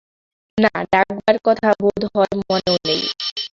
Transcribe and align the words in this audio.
না, 0.57 0.71
ডাকবার 0.91 1.35
কথা 1.45 1.69
বোধ 1.81 2.01
হয় 2.15 2.33
মনেও 2.41 2.75
নেই। 2.87 3.01